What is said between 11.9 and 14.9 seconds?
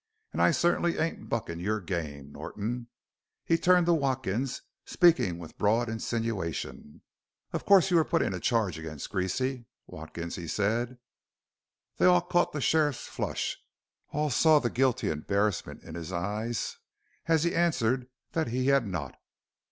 They all caught the sheriff's flush; all saw the